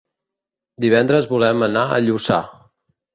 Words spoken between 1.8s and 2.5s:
a Lluçà.